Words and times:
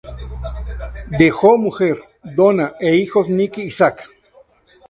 Dejó 1.19 1.57
mujer, 1.59 1.95
Donna, 2.23 2.73
e 2.79 2.95
hijos 2.95 3.29
Nick 3.29 3.59
y 3.59 3.69
Zach. 3.69 4.01